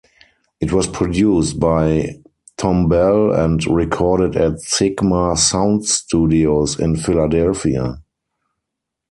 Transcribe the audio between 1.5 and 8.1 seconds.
by Thom Bell and recorded at Sigma Sound Studios in Philadelphia.